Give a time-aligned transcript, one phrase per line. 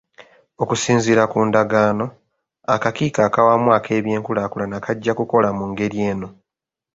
[0.61, 2.05] Okusinziira ku ndagaano,
[2.75, 6.27] akakiiko ak'awamu ak'ebyenkulaakulana kajja kukola mu ngeri eno.